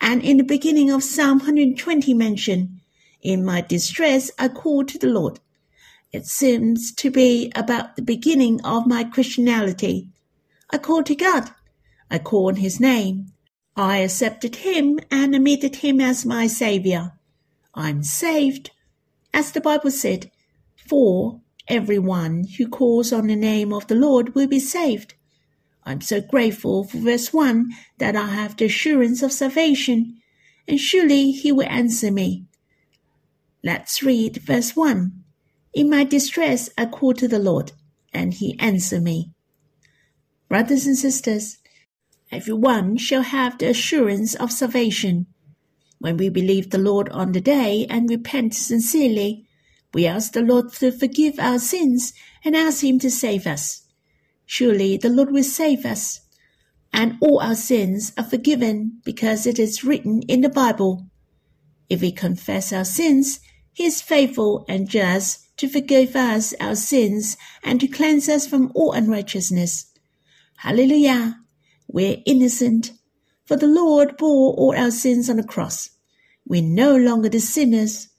And 0.01 0.21
in 0.21 0.35
the 0.35 0.43
beginning 0.43 0.91
of 0.91 1.01
Psalm 1.01 1.37
120 1.37 2.13
mention, 2.13 2.81
in 3.21 3.45
my 3.45 3.61
distress 3.61 4.31
I 4.37 4.49
called 4.49 4.89
to 4.89 4.99
the 4.99 5.07
Lord. 5.07 5.39
It 6.11 6.25
seems 6.25 6.93
to 6.95 7.09
be 7.09 7.53
about 7.55 7.95
the 7.95 8.01
beginning 8.01 8.59
of 8.65 8.85
my 8.85 9.05
Christianity. 9.05 10.09
I 10.71 10.77
called 10.77 11.05
to 11.07 11.15
God. 11.15 11.51
I 12.09 12.19
called 12.19 12.55
on 12.55 12.61
his 12.61 12.79
name. 12.79 13.31
I 13.75 13.97
accepted 13.97 14.57
him 14.57 14.99
and 15.11 15.35
admitted 15.35 15.77
him 15.77 15.99
as 15.99 16.25
my 16.25 16.47
savior. 16.47 17.13
I'm 17.73 18.03
saved. 18.03 18.71
As 19.33 19.51
the 19.51 19.61
Bible 19.61 19.91
said, 19.91 20.31
for 20.75 21.41
everyone 21.67 22.45
who 22.57 22.67
calls 22.67 23.11
on 23.11 23.27
the 23.27 23.35
name 23.35 23.73
of 23.73 23.87
the 23.87 23.95
Lord 23.95 24.33
will 24.33 24.47
be 24.47 24.59
saved. 24.59 25.13
I'm 25.83 26.01
so 26.01 26.21
grateful 26.21 26.85
for 26.85 26.97
verse 26.97 27.33
1 27.33 27.69
that 27.99 28.15
I 28.15 28.27
have 28.27 28.57
the 28.57 28.65
assurance 28.65 29.21
of 29.21 29.31
salvation, 29.31 30.17
and 30.67 30.79
surely 30.79 31.31
he 31.31 31.51
will 31.51 31.67
answer 31.67 32.11
me. 32.11 32.45
Let's 33.63 34.01
read 34.01 34.37
verse 34.37 34.75
1. 34.75 35.11
In 35.73 35.89
my 35.89 36.03
distress 36.05 36.69
I 36.77 36.85
called 36.85 37.17
to 37.19 37.27
the 37.27 37.39
Lord, 37.39 37.73
and 38.13 38.33
he 38.33 38.57
answered 38.59 39.03
me. 39.03 39.34
Brothers 40.47 40.85
and 40.85 40.97
sisters, 40.97 41.57
everyone 42.31 42.97
shall 42.97 43.23
have 43.23 43.57
the 43.57 43.69
assurance 43.69 44.35
of 44.35 44.51
salvation. 44.51 45.25
When 45.97 46.17
we 46.17 46.29
believe 46.29 46.69
the 46.69 46.77
Lord 46.77 47.09
on 47.09 47.31
the 47.31 47.41
day 47.41 47.87
and 47.89 48.09
repent 48.09 48.53
sincerely, 48.53 49.47
we 49.91 50.05
ask 50.05 50.33
the 50.33 50.43
Lord 50.43 50.71
to 50.73 50.91
forgive 50.91 51.39
our 51.39 51.57
sins 51.57 52.13
and 52.43 52.55
ask 52.55 52.83
him 52.83 52.99
to 52.99 53.09
save 53.09 53.47
us. 53.47 53.87
Surely 54.45 54.97
the 54.97 55.09
Lord 55.09 55.31
will 55.31 55.43
save 55.43 55.83
us, 55.83 56.21
and 56.93 57.17
all 57.21 57.39
our 57.39 57.55
sins 57.55 58.13
are 58.15 58.23
forgiven 58.23 59.01
because 59.03 59.47
it 59.47 59.57
is 59.57 59.83
written 59.83 60.21
in 60.23 60.41
the 60.41 60.49
Bible. 60.49 61.07
If 61.89 62.01
we 62.01 62.11
confess 62.11 62.71
our 62.71 62.85
sins, 62.85 63.39
he 63.73 63.85
is 63.85 64.01
faithful 64.01 64.63
and 64.69 64.87
just 64.87 65.57
to 65.57 65.67
forgive 65.67 66.15
us 66.15 66.53
our 66.59 66.75
sins 66.75 67.35
and 67.63 67.79
to 67.79 67.87
cleanse 67.87 68.29
us 68.29 68.45
from 68.45 68.71
all 68.75 68.91
unrighteousness. 68.91 69.87
Hallelujah! 70.57 71.39
We're 71.87 72.17
innocent, 72.25 72.91
for 73.45 73.57
the 73.57 73.67
Lord 73.67 74.17
bore 74.17 74.53
all 74.53 74.75
our 74.75 74.91
sins 74.91 75.29
on 75.29 75.37
the 75.37 75.43
cross. 75.43 75.89
We're 76.47 76.61
no 76.61 76.95
longer 76.95 77.29
the 77.29 77.39
sinners. 77.39 78.09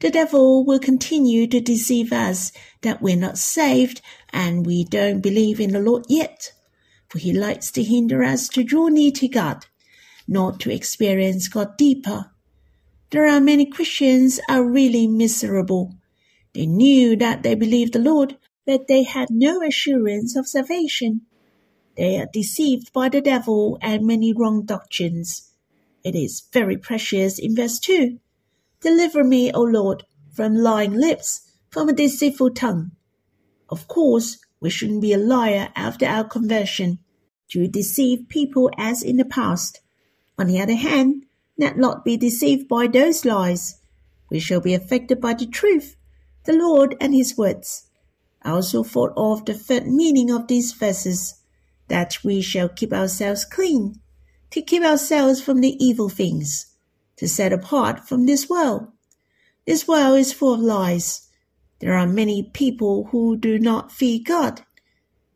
The 0.00 0.10
devil 0.10 0.64
will 0.64 0.78
continue 0.78 1.46
to 1.46 1.60
deceive 1.60 2.12
us 2.12 2.52
that 2.82 3.00
we're 3.00 3.16
not 3.16 3.38
saved 3.38 4.02
and 4.32 4.66
we 4.66 4.84
don't 4.84 5.20
believe 5.20 5.58
in 5.58 5.72
the 5.72 5.80
Lord 5.80 6.04
yet, 6.08 6.52
for 7.08 7.18
he 7.18 7.32
likes 7.32 7.70
to 7.72 7.82
hinder 7.82 8.22
us 8.22 8.48
to 8.50 8.62
draw 8.62 8.88
near 8.88 9.10
to 9.12 9.26
God, 9.28 9.64
not 10.28 10.60
to 10.60 10.70
experience 10.70 11.48
God 11.48 11.76
deeper. 11.78 12.30
There 13.10 13.26
are 13.26 13.40
many 13.40 13.66
Christians 13.66 14.38
are 14.48 14.64
really 14.64 15.06
miserable. 15.06 15.94
They 16.52 16.66
knew 16.66 17.16
that 17.16 17.42
they 17.42 17.54
believed 17.54 17.94
the 17.94 18.00
Lord, 18.00 18.36
but 18.66 18.88
they 18.88 19.04
had 19.04 19.28
no 19.30 19.62
assurance 19.62 20.36
of 20.36 20.46
salvation. 20.46 21.22
They 21.96 22.18
are 22.18 22.28
deceived 22.32 22.92
by 22.92 23.08
the 23.08 23.20
devil 23.20 23.78
and 23.80 24.06
many 24.06 24.32
wrong 24.32 24.64
doctrines. 24.64 25.50
It 26.04 26.14
is 26.14 26.42
very 26.52 26.76
precious 26.76 27.38
in 27.38 27.56
verse 27.56 27.78
2. 27.78 28.18
Deliver 28.80 29.24
me, 29.24 29.50
O 29.52 29.62
Lord, 29.62 30.04
from 30.32 30.54
lying 30.54 30.92
lips, 30.92 31.50
from 31.70 31.88
a 31.88 31.94
deceitful 31.94 32.50
tongue. 32.50 32.92
Of 33.68 33.88
course, 33.88 34.38
we 34.60 34.70
shouldn't 34.70 35.00
be 35.00 35.12
a 35.12 35.18
liar 35.18 35.70
after 35.74 36.06
our 36.06 36.24
conversion 36.24 36.98
to 37.48 37.66
deceive 37.66 38.28
people 38.28 38.70
as 38.76 39.02
in 39.02 39.16
the 39.16 39.24
past. 39.24 39.80
On 40.38 40.46
the 40.46 40.60
other 40.60 40.74
hand, 40.74 41.24
let 41.58 41.78
not 41.78 42.04
be 42.04 42.16
deceived 42.16 42.68
by 42.68 42.86
those 42.86 43.24
lies. 43.24 43.80
We 44.30 44.40
shall 44.40 44.60
be 44.60 44.74
affected 44.74 45.20
by 45.20 45.34
the 45.34 45.46
truth, 45.46 45.96
the 46.44 46.52
Lord 46.52 46.96
and 47.00 47.14
his 47.14 47.38
words. 47.38 47.86
I 48.42 48.50
also 48.50 48.82
thought 48.82 49.12
of 49.16 49.44
the 49.44 49.54
third 49.54 49.86
meaning 49.86 50.30
of 50.30 50.46
these 50.46 50.72
verses, 50.72 51.40
that 51.88 52.18
we 52.24 52.40
shall 52.40 52.68
keep 52.68 52.92
ourselves 52.92 53.44
clean, 53.44 54.00
to 54.50 54.62
keep 54.62 54.82
ourselves 54.82 55.40
from 55.40 55.60
the 55.60 55.76
evil 55.84 56.08
things, 56.08 56.74
to 57.16 57.28
set 57.28 57.52
apart 57.52 58.08
from 58.08 58.26
this 58.26 58.48
world. 58.48 58.88
This 59.66 59.88
world 59.88 60.18
is 60.18 60.32
full 60.32 60.54
of 60.54 60.60
lies. 60.60 61.28
There 61.80 61.94
are 61.94 62.06
many 62.06 62.50
people 62.52 63.08
who 63.10 63.36
do 63.36 63.58
not 63.58 63.92
fear 63.92 64.20
God. 64.24 64.62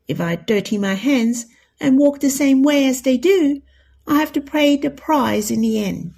If 0.07 0.19
I 0.19 0.35
dirty 0.35 0.77
my 0.77 0.95
hands 0.95 1.45
and 1.79 1.97
walk 1.97 2.19
the 2.19 2.29
same 2.29 2.63
way 2.63 2.85
as 2.85 3.01
they 3.01 3.17
do, 3.17 3.61
I 4.07 4.19
have 4.19 4.31
to 4.33 4.41
pay 4.41 4.77
the 4.77 4.89
price 4.89 5.51
in 5.51 5.61
the 5.61 5.83
end. 5.83 6.13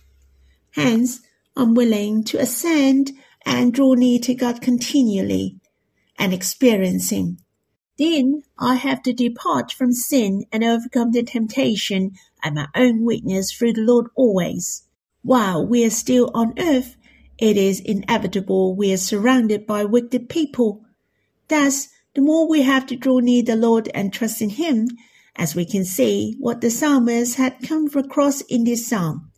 Hence, 0.71 1.19
I'm 1.55 1.75
willing 1.75 2.23
to 2.25 2.39
ascend 2.39 3.11
and 3.45 3.73
draw 3.73 3.93
near 3.93 4.19
to 4.19 4.33
God 4.33 4.61
continually 4.61 5.59
and 6.17 6.33
experience 6.33 7.09
Him. 7.09 7.37
Then 7.97 8.41
I 8.57 8.75
have 8.75 9.03
to 9.03 9.13
depart 9.13 9.71
from 9.71 9.93
sin 9.93 10.45
and 10.51 10.63
overcome 10.63 11.11
the 11.11 11.21
temptation 11.21 12.13
at 12.43 12.53
my 12.53 12.67
own 12.75 13.05
weakness 13.05 13.51
through 13.51 13.73
the 13.73 13.81
Lord 13.81 14.07
always. 14.15 14.83
While 15.21 15.67
we 15.67 15.85
are 15.85 15.91
still 15.91 16.31
on 16.33 16.53
earth, 16.57 16.95
it 17.37 17.55
is 17.55 17.79
inevitable 17.79 18.75
we 18.75 18.91
are 18.93 18.97
surrounded 18.97 19.67
by 19.67 19.85
wicked 19.85 20.27
people. 20.27 20.85
Thus, 21.49 21.89
the 22.15 22.21
more 22.21 22.47
we 22.47 22.63
have 22.63 22.87
to 22.87 22.95
draw 22.95 23.19
near 23.19 23.43
the 23.43 23.55
Lord 23.55 23.89
and 23.93 24.11
trust 24.11 24.41
in 24.41 24.49
Him, 24.51 24.87
as 25.35 25.55
we 25.55 25.65
can 25.65 25.85
see 25.85 26.35
what 26.39 26.61
the 26.61 26.69
psalmist 26.69 27.35
had 27.35 27.61
come 27.61 27.87
across 27.95 28.41
in 28.41 28.63
this 28.63 28.87
psalm. 28.87 29.31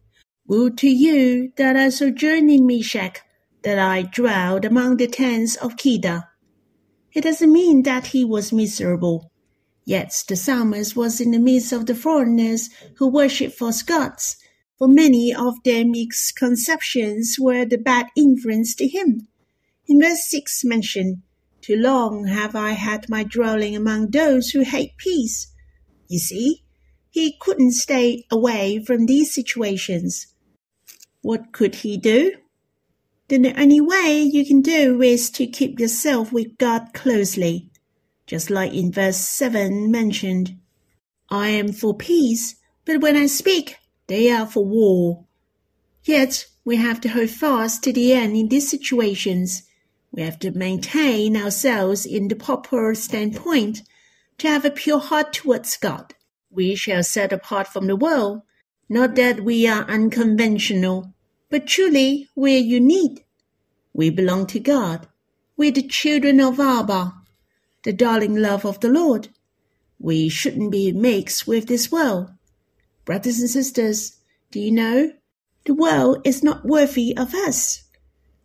Woe 0.48 0.70
to 0.70 0.90
you 0.90 1.52
that 1.58 1.76
are 1.76 1.92
sojourn 1.92 2.50
in 2.50 2.66
Meshech, 2.66 3.22
that 3.64 3.80
I 3.80 4.04
dwelled 4.04 4.64
among 4.64 4.98
the 4.98 5.08
tents 5.08 5.56
of 5.56 5.78
Kedar. 5.78 6.30
It 7.16 7.24
doesn't 7.24 7.52
mean 7.52 7.84
that 7.84 8.08
he 8.08 8.26
was 8.26 8.52
miserable. 8.52 9.32
Yet 9.86 10.24
the 10.28 10.36
psalmist 10.36 10.98
was 10.98 11.22
in 11.22 11.32
the 11.32 11.40
midst 11.40 11.72
of 11.72 11.86
the 11.86 11.96
foreigners 11.96 12.70
who 12.98 13.08
worshipped 13.08 13.58
false 13.58 13.82
gods. 13.84 14.36
For 14.78 14.90
many 14.90 15.34
of 15.34 15.56
their 15.64 15.86
misconceptions 15.86 17.38
were 17.40 17.64
the 17.64 17.78
bad 17.78 18.08
influence 18.18 18.76
to 18.76 18.88
him. 18.88 19.30
In 19.88 20.02
verse 20.02 20.28
6 20.28 20.66
mentioned, 20.66 21.22
Too 21.62 21.78
long 21.78 22.28
have 22.28 22.54
I 22.54 22.72
had 22.74 23.08
my 23.08 23.24
dwelling 23.24 23.78
among 23.78 24.12
those 24.12 24.50
who 24.50 24.62
hate 24.62 24.98
peace. 24.98 25.54
You 26.10 26.20
see, 26.20 26.64
he 27.10 27.38
couldn't 27.40 27.72
stay 27.72 28.26
away 28.30 28.84
from 28.84 29.06
these 29.06 29.34
situations. 29.34 30.28
What 31.22 31.54
could 31.54 31.76
he 31.76 31.96
do? 31.96 32.34
Then 33.28 33.42
the 33.42 33.60
only 33.60 33.82
way 33.82 34.22
you 34.22 34.46
can 34.46 34.62
do 34.62 35.02
is 35.02 35.30
to 35.32 35.48
keep 35.48 35.80
yourself 35.80 36.32
with 36.32 36.58
God 36.58 36.94
closely. 36.94 37.72
Just 38.28 38.50
like 38.50 38.74
in 38.74 38.92
verse 38.92 39.18
7 39.18 39.90
mentioned, 39.92 40.58
I 41.30 41.50
am 41.50 41.72
for 41.72 41.96
peace, 41.96 42.56
but 42.86 43.02
when 43.02 43.16
I 43.16 43.26
speak, 43.26 43.78
they 44.08 44.32
are 44.32 44.46
for 44.46 44.64
war. 44.64 45.26
Yet 46.04 46.46
we 46.64 46.76
have 46.78 47.02
to 47.02 47.10
hold 47.10 47.32
fast 47.32 47.84
to 47.84 47.94
the 47.94 48.14
end 48.14 48.36
in 48.36 48.48
these 48.50 48.70
situations. 48.70 49.64
We 50.12 50.22
have 50.22 50.38
to 50.40 50.52
maintain 50.52 51.36
ourselves 51.36 52.06
in 52.06 52.28
the 52.28 52.36
proper 52.36 52.94
standpoint 52.94 53.82
to 54.38 54.48
have 54.48 54.66
a 54.66 54.72
pure 54.72 55.00
heart 55.00 55.34
towards 55.34 55.78
God. 55.78 56.14
We 56.52 56.76
shall 56.76 57.04
set 57.04 57.34
apart 57.34 57.68
from 57.68 57.88
the 57.88 57.96
world, 57.96 58.44
not 58.88 59.16
that 59.16 59.42
we 59.42 59.68
are 59.68 59.84
unconventional, 59.90 61.15
but 61.50 61.68
truly 61.68 62.30
we're 62.36 62.58
unique. 62.58 63.26
We 63.94 64.10
belong 64.10 64.48
to 64.48 64.60
God. 64.60 65.08
We're 65.58 65.72
the 65.72 65.88
children 65.88 66.40
of 66.40 66.60
Abba, 66.60 67.14
the 67.84 67.94
darling 67.94 68.36
love 68.36 68.66
of 68.66 68.80
the 68.80 68.90
Lord. 68.90 69.30
We 70.00 70.28
shouldn't 70.28 70.72
be 70.72 70.92
mixed 70.92 71.48
with 71.48 71.68
this 71.68 71.92
world. 71.92 72.32
Brothers 73.06 73.40
and 73.40 73.50
sisters, 73.50 74.18
do 74.52 74.60
you 74.60 74.72
know? 74.72 75.14
The 75.66 75.74
world 75.74 76.22
is 76.26 76.44
not 76.44 76.66
worthy 76.66 77.16
of 77.18 77.34
us. 77.34 77.84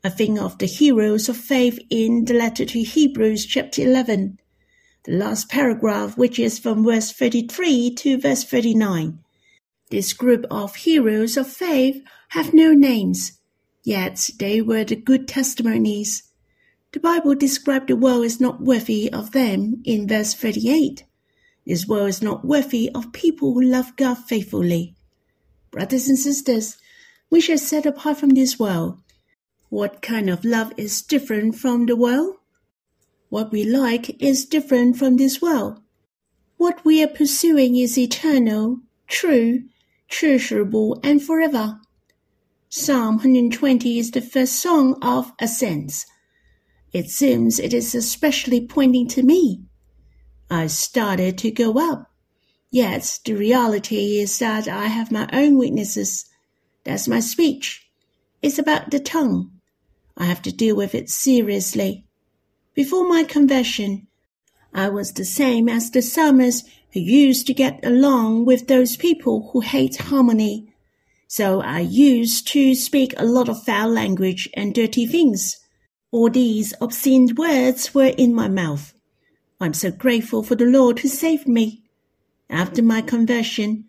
I 0.03 0.09
think 0.09 0.41
of 0.41 0.57
the 0.59 0.67
heroes 0.67 1.29
of 1.29 1.37
faith 1.37 1.79
in 1.91 2.25
the 2.25 2.35
letter 2.35 2.65
to 2.65 2.83
Hebrews 2.83 3.45
chapter 3.45 3.83
11, 3.83 4.39
the 5.05 5.13
last 5.13 5.51
paragraph, 5.51 6.17
which 6.17 6.39
is 6.39 6.59
from 6.59 6.85
verse 6.85 7.13
33 7.13 7.95
to 7.97 8.19
verse 8.19 8.45
39. 8.45 9.19
This 9.91 10.13
group 10.13 10.47
of 10.51 10.77
heroes 10.77 11.37
of 11.37 11.49
faith 11.49 12.03
have 12.29 12.55
no 12.55 12.73
names, 12.73 13.41
yet 13.83 14.31
they 14.39 14.61
were 14.61 14.85
the 14.85 14.95
good 14.95 15.27
testimonies. 15.27 16.23
The 16.93 17.01
Bible 17.01 17.35
described 17.35 17.89
the 17.89 17.97
world 17.97 18.25
as 18.25 18.41
not 18.41 18.61
worthy 18.61 19.13
of 19.13 19.33
them 19.33 19.83
in 19.85 20.07
verse 20.07 20.33
38. 20.33 21.05
This 21.67 21.89
world 21.89 22.09
is 22.09 22.23
not 22.23 22.45
worthy 22.45 22.89
of 22.95 23.13
people 23.13 23.53
who 23.55 23.63
love 23.63 23.97
God 23.97 24.15
faithfully. 24.15 24.95
Brothers 25.73 26.09
and 26.09 26.19
sisters, 26.19 26.77
we 27.29 27.41
shall 27.41 27.59
set 27.59 27.85
apart 27.85 28.19
from 28.19 28.31
this 28.31 28.59
world. 28.59 29.01
What 29.71 30.03
kind 30.03 30.31
of 30.31 30.45
love 30.45 30.73
is 30.77 31.03
different 31.03 31.57
from 31.57 31.87
the 31.87 31.97
world? 31.97 32.37
What 33.29 33.51
we 33.51 33.65
like 33.65 34.23
is 34.23 34.45
different 34.45 34.97
from 34.97 35.17
this 35.17 35.43
world. 35.43 35.81
What 36.57 36.85
we 36.85 37.03
are 37.03 37.09
pursuing 37.09 37.77
is 37.77 37.97
eternal, 37.97 38.81
true, 39.07 39.65
treasurable, 40.11 41.01
and 41.03 41.23
forever. 41.23 41.81
Psalm 42.69 43.17
120 43.17 43.99
is 43.99 44.11
the 44.11 44.21
first 44.21 44.61
song 44.61 44.99
of 45.01 45.33
ascents. 45.41 46.05
It 46.93 47.09
seems 47.09 47.59
it 47.59 47.73
is 47.73 47.95
especially 47.95 48.67
pointing 48.67 49.09
to 49.09 49.23
me. 49.23 49.63
I 50.51 50.67
started 50.67 51.39
to 51.39 51.51
go 51.51 51.79
up. 51.79 52.11
Yet 52.71 53.19
the 53.25 53.35
reality 53.35 54.19
is 54.19 54.39
that 54.41 54.69
I 54.69 54.87
have 54.87 55.11
my 55.11 55.29
own 55.33 55.57
weaknesses. 55.57 56.27
That's 56.85 57.09
my 57.09 57.21
speech. 57.21 57.89
It's 58.43 58.59
about 58.59 58.91
the 58.91 59.01
tongue. 59.01 59.51
I 60.17 60.25
have 60.25 60.43
to 60.43 60.53
deal 60.53 60.77
with 60.77 60.95
it 60.95 61.09
seriously. 61.09 62.05
Before 62.75 63.09
my 63.09 63.25
conversion, 63.25 64.07
I 64.73 64.89
was 64.89 65.13
the 65.13 65.25
same 65.25 65.69
as 65.69 65.91
the 65.91 66.03
psalmist 66.03 66.69
who 66.93 67.01
used 67.01 67.47
to 67.47 67.55
get 67.55 67.85
along 67.85 68.45
with 68.45 68.67
those 68.67 68.97
people 68.97 69.51
who 69.53 69.61
hate 69.61 69.97
harmony. 69.97 70.73
So 71.29 71.61
I 71.61 71.81
used 71.81 72.49
to 72.49 72.75
speak 72.75 73.15
a 73.17 73.25
lot 73.25 73.49
of 73.49 73.63
foul 73.65 73.91
language 73.91 74.49
and 74.55 74.75
dirty 74.75 75.07
things. 75.07 75.59
All 76.11 76.29
these 76.29 76.75
obscene 76.81 77.35
words 77.37 77.95
were 77.95 78.13
in 78.17 78.35
my 78.35 78.49
mouth. 78.49 78.93
I'm 79.61 79.75
so 79.75 79.91
grateful 79.91 80.43
for 80.43 80.57
the 80.57 80.65
Lord 80.65 80.99
who 80.99 81.09
saved 81.09 81.47
me. 81.47 81.85
After 82.49 82.83
my 82.83 83.01
conversion, 83.03 83.85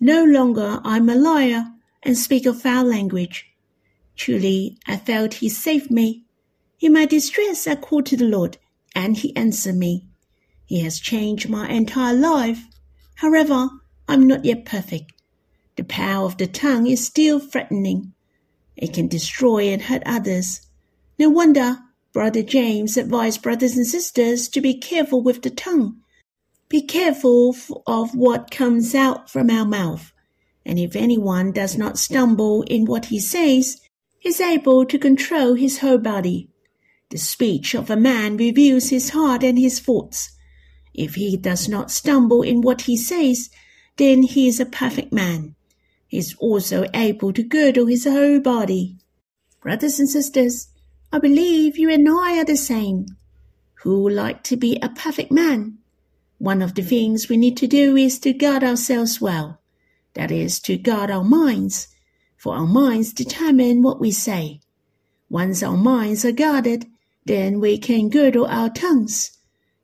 no 0.00 0.24
longer 0.24 0.80
I'm 0.84 1.08
a 1.08 1.16
liar 1.16 1.66
and 2.02 2.16
speak 2.16 2.46
of 2.46 2.62
foul 2.62 2.84
language. 2.84 3.50
Truly, 4.16 4.78
I 4.86 4.96
felt 4.96 5.34
He 5.34 5.48
saved 5.48 5.90
me. 5.90 6.24
In 6.80 6.92
my 6.92 7.06
distress, 7.06 7.66
I 7.66 7.74
called 7.74 8.06
to 8.06 8.16
the 8.16 8.28
Lord, 8.28 8.58
and 8.94 9.16
He 9.16 9.34
answered 9.34 9.76
me. 9.76 10.06
He 10.66 10.80
has 10.80 11.00
changed 11.00 11.48
my 11.48 11.68
entire 11.68 12.14
life. 12.14 12.64
However, 13.16 13.68
I'm 14.08 14.26
not 14.26 14.44
yet 14.44 14.64
perfect. 14.64 15.12
The 15.76 15.84
power 15.84 16.26
of 16.26 16.38
the 16.38 16.46
tongue 16.46 16.86
is 16.86 17.04
still 17.04 17.40
threatening. 17.40 18.12
It 18.76 18.92
can 18.92 19.08
destroy 19.08 19.68
and 19.68 19.82
hurt 19.82 20.02
others. 20.06 20.60
No 21.18 21.28
wonder 21.28 21.78
Brother 22.12 22.42
James 22.42 22.96
advised 22.96 23.42
brothers 23.42 23.76
and 23.76 23.86
sisters 23.86 24.48
to 24.48 24.60
be 24.60 24.74
careful 24.74 25.20
with 25.22 25.42
the 25.42 25.50
tongue. 25.50 26.00
Be 26.68 26.80
careful 26.80 27.56
of 27.86 28.14
what 28.14 28.50
comes 28.50 28.94
out 28.94 29.28
from 29.28 29.50
our 29.50 29.64
mouth. 29.64 30.12
And 30.64 30.78
if 30.78 30.96
anyone 30.96 31.52
does 31.52 31.76
not 31.76 31.98
stumble 31.98 32.62
in 32.62 32.84
what 32.84 33.06
he 33.06 33.20
says, 33.20 33.80
he 34.18 34.30
is 34.30 34.40
able 34.40 34.86
to 34.86 34.98
control 34.98 35.54
his 35.54 35.78
whole 35.78 35.98
body. 35.98 36.48
The 37.10 37.18
speech 37.18 37.74
of 37.74 37.90
a 37.90 37.96
man 37.96 38.36
reveals 38.36 38.88
his 38.88 39.10
heart 39.10 39.42
and 39.42 39.58
his 39.58 39.78
thoughts. 39.80 40.33
If 40.94 41.16
he 41.16 41.36
does 41.36 41.68
not 41.68 41.90
stumble 41.90 42.42
in 42.42 42.60
what 42.60 42.82
he 42.82 42.96
says, 42.96 43.50
then 43.96 44.22
he 44.22 44.46
is 44.48 44.60
a 44.60 44.66
perfect 44.66 45.12
man. 45.12 45.56
He 46.06 46.18
is 46.18 46.34
also 46.38 46.86
able 46.94 47.32
to 47.32 47.42
girdle 47.42 47.86
his 47.86 48.04
whole 48.04 48.40
body. 48.40 48.96
Brothers 49.60 49.98
and 49.98 50.08
sisters, 50.08 50.68
I 51.12 51.18
believe 51.18 51.76
you 51.76 51.90
and 51.90 52.08
I 52.08 52.38
are 52.38 52.44
the 52.44 52.56
same. 52.56 53.06
Who 53.82 54.02
would 54.04 54.12
like 54.12 54.42
to 54.44 54.56
be 54.56 54.78
a 54.80 54.88
perfect 54.88 55.32
man? 55.32 55.78
One 56.38 56.62
of 56.62 56.74
the 56.74 56.82
things 56.82 57.28
we 57.28 57.36
need 57.36 57.56
to 57.58 57.66
do 57.66 57.96
is 57.96 58.18
to 58.20 58.32
guard 58.32 58.62
ourselves 58.62 59.20
well. 59.20 59.60
That 60.14 60.30
is, 60.30 60.60
to 60.60 60.76
guard 60.76 61.10
our 61.10 61.24
minds, 61.24 61.88
for 62.36 62.54
our 62.54 62.66
minds 62.66 63.12
determine 63.12 63.82
what 63.82 64.00
we 64.00 64.10
say. 64.10 64.60
Once 65.28 65.62
our 65.62 65.76
minds 65.76 66.24
are 66.24 66.32
guarded, 66.32 66.86
then 67.24 67.58
we 67.58 67.78
can 67.78 68.10
girdle 68.10 68.46
our 68.46 68.70
tongues. 68.70 69.38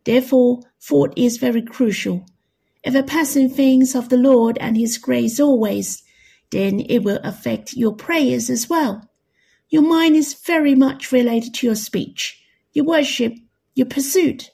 Therefore, 0.05 0.61
thought 0.81 1.13
is 1.17 1.37
very 1.37 1.63
crucial. 1.63 2.27
If 2.83 2.95
a 2.95 3.03
person 3.03 3.51
thinks 3.51 3.95
of 3.95 4.09
the 4.09 4.17
Lord 4.17 4.57
and 4.61 4.77
His 4.77 4.99
grace 4.99 5.39
always, 5.39 6.03
then 6.51 6.81
it 6.81 7.01
will 7.01 7.21
affect 7.23 7.75
your 7.75 7.95
prayers 7.95 8.51
as 8.51 8.69
well. 8.69 9.09
Your 9.69 9.83
mind 9.83 10.17
is 10.17 10.35
very 10.35 10.75
much 10.75 11.13
related 11.13 11.55
to 11.55 11.67
your 11.67 11.77
speech, 11.77 12.43
your 12.73 12.85
worship, 12.85 13.35
your 13.75 13.87
pursuit. 13.87 14.51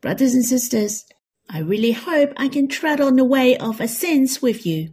Brothers 0.00 0.34
and 0.34 0.44
sisters, 0.44 1.04
I 1.50 1.60
really 1.60 1.92
hope 1.92 2.32
I 2.36 2.48
can 2.48 2.68
tread 2.68 3.00
on 3.00 3.16
the 3.16 3.24
way 3.24 3.56
of 3.56 3.80
ascents 3.80 4.40
with 4.40 4.64
you. 4.64 4.90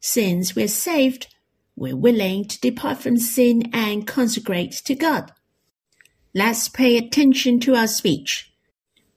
Since 0.00 0.54
we're 0.54 0.68
saved, 0.68 1.28
we're 1.76 1.96
willing 1.96 2.46
to 2.46 2.60
depart 2.60 2.98
from 2.98 3.16
sin 3.16 3.70
and 3.72 4.06
consecrate 4.06 4.72
to 4.84 4.94
God. 4.94 5.32
Let's 6.34 6.68
pay 6.68 6.96
attention 6.96 7.60
to 7.60 7.74
our 7.74 7.86
speech. 7.86 8.52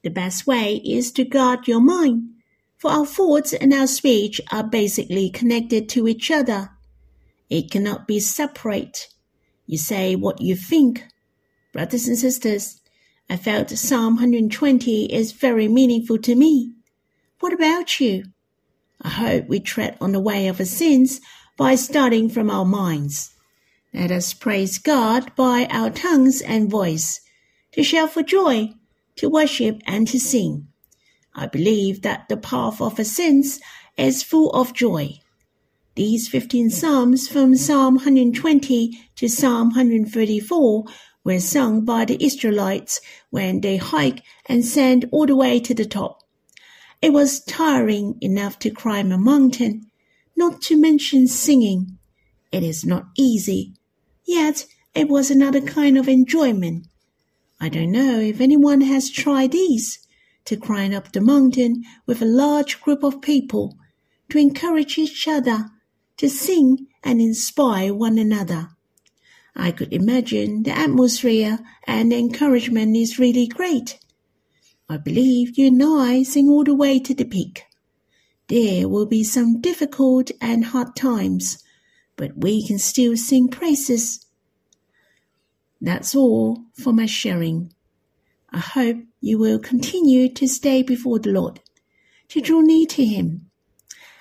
The 0.08 0.14
best 0.14 0.48
way 0.48 0.76
is 0.86 1.12
to 1.12 1.26
guard 1.26 1.68
your 1.68 1.82
mind, 1.82 2.30
for 2.78 2.90
our 2.90 3.06
thoughts 3.06 3.52
and 3.52 3.74
our 3.74 3.88
speech 3.88 4.40
are 4.54 4.64
basically 4.64 5.30
connected 5.30 5.90
to 5.90 6.08
each 6.08 6.32
other. 6.32 6.70
It 7.50 7.70
cannot 7.70 8.08
be 8.08 8.22
separate. 8.22 9.10
You 9.66 9.78
say 9.78 10.16
what 10.16 10.40
you 10.40 10.56
think. 10.56 11.04
Brothers 11.74 12.08
and 12.08 12.18
sisters, 12.18 12.80
I 13.30 13.36
felt 13.36 13.70
Psalm 13.72 14.14
120 14.14 15.14
is 15.14 15.34
very 15.34 15.68
meaningful 15.68 16.20
to 16.20 16.36
me. 16.36 16.72
What 17.42 17.52
about 17.52 18.00
you? 18.00 18.24
I 19.02 19.10
hope 19.10 19.50
we 19.50 19.60
tread 19.60 19.98
on 20.00 20.14
the 20.14 20.22
way 20.22 20.48
of 20.48 20.62
ascents 20.62 21.20
by 21.58 21.76
starting 21.76 22.30
from 22.30 22.50
our 22.50 22.64
minds. 22.64 23.36
Let 23.94 24.12
us 24.12 24.34
praise 24.34 24.78
God 24.78 25.36
by 25.36 25.68
our 25.70 25.90
tongues 25.90 26.42
and 26.42 26.72
voice, 26.72 27.20
to 27.74 27.84
shout 27.84 28.12
for 28.12 28.24
joy, 28.24 28.74
to 29.18 29.30
worship, 29.30 29.82
and 29.86 30.08
to 30.08 30.20
sing. 30.20 30.68
I 31.36 31.48
believe 31.48 32.02
that 32.02 32.30
the 32.30 32.38
path 32.38 32.82
of 32.82 32.98
ascents 33.00 33.60
is 33.98 34.24
full 34.24 34.50
of 34.52 34.74
joy. 34.74 35.20
These 35.96 36.28
15 36.28 36.70
Psalms 36.70 37.28
from 37.28 37.56
Psalm 37.56 37.96
120 37.96 39.10
to 39.16 39.28
Psalm 39.28 39.70
134 39.70 40.86
were 41.24 41.40
sung 41.40 41.84
by 41.84 42.06
the 42.06 42.24
Israelites 42.24 43.02
when 43.32 43.62
they 43.62 43.78
hiked 43.78 44.22
and 44.46 44.64
sent 44.64 45.06
all 45.12 45.26
the 45.26 45.36
way 45.36 45.60
to 45.60 45.74
the 45.74 45.86
top. 45.86 46.22
It 47.02 47.14
was 47.14 47.44
tiring 47.44 48.18
enough 48.22 48.58
to 48.60 48.70
climb 48.70 49.12
a 49.12 49.18
mountain, 49.18 49.92
not 50.36 50.62
to 50.64 50.78
mention 50.80 51.28
singing. 51.28 51.98
It 52.52 52.64
is 52.64 52.86
not 52.86 53.08
easy, 53.18 53.74
yet 54.26 54.66
it 54.96 55.10
was 55.10 55.30
another 55.30 55.62
kind 55.62 55.98
of 55.98 56.08
enjoyment. 56.08 56.88
I 57.60 57.70
don't 57.70 57.92
know 57.92 58.20
if 58.20 58.40
anyone 58.40 58.82
has 58.82 59.10
tried 59.10 59.52
these 59.52 60.00
to 60.46 60.56
climb 60.56 60.94
up 60.94 61.12
the 61.12 61.22
mountain 61.22 61.84
with 62.06 62.22
a 62.22 62.26
large 62.26 62.80
group 62.82 63.04
of 63.04 63.22
people, 63.22 63.78
to 64.30 64.38
encourage 64.38 64.98
each 64.98 65.28
other, 65.28 65.72
to 66.18 66.30
sing 66.30 66.88
and 67.04 67.20
inspire 67.20 67.94
one 67.94 68.18
another. 68.18 68.70
I 69.56 69.72
could 69.72 69.92
imagine 69.92 70.64
the 70.64 70.78
atmosphere 70.78 71.60
and 71.88 72.12
the 72.12 72.18
encouragement 72.18 72.96
is 72.96 73.18
really 73.18 73.48
great. 73.48 73.98
I 74.88 74.98
believe 74.98 75.58
you 75.58 75.68
and 75.68 75.84
I 75.84 76.24
sing 76.24 76.50
all 76.50 76.64
the 76.64 76.76
way 76.76 77.00
to 77.00 77.14
the 77.14 77.26
peak. 77.26 77.64
There 78.50 78.88
will 78.88 79.08
be 79.08 79.24
some 79.24 79.60
difficult 79.60 80.30
and 80.40 80.66
hard 80.66 80.96
times, 80.96 81.64
but 82.16 82.38
we 82.38 82.66
can 82.66 82.78
still 82.78 83.18
sing 83.18 83.50
praises. 83.50 84.27
That's 85.80 86.16
all 86.16 86.64
for 86.74 86.94
my 86.94 87.06
sharing. 87.06 87.74
I 88.50 88.60
hope 88.60 88.98
you 89.22 89.38
will 89.38 89.60
continue 89.60 90.34
to 90.34 90.48
stay 90.48 90.82
before 90.82 91.20
the 91.20 91.32
Lord, 91.32 91.60
to 92.30 92.42
draw 92.42 92.62
near 92.62 92.88
to 92.88 93.06
Him. 93.06 93.50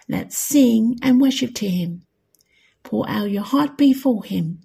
Let's 0.09 0.39
sing 0.39 0.99
and 1.03 1.21
worship 1.21 1.55
to 1.57 1.69
Him. 1.69 2.03
Pour 2.83 3.09
out 3.09 3.31
your 3.31 3.43
heart 3.43 3.77
before 3.77 4.25
Him 4.25 4.61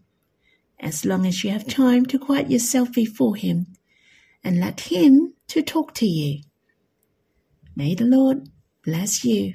as 0.80 1.06
long 1.06 1.26
as 1.26 1.44
you 1.44 1.52
have 1.52 1.68
time 1.68 2.06
to 2.08 2.20
quiet 2.20 2.50
yourself 2.50 2.92
before 2.92 3.36
Him 3.36 3.68
and 4.44 4.60
let 4.60 4.82
Him 4.82 5.34
to 5.48 5.62
talk 5.62 5.94
to 5.96 6.06
you. 6.06 6.42
May 7.76 7.96
the 7.96 8.06
Lord 8.06 8.50
bless 8.84 9.24
you. 9.24 9.54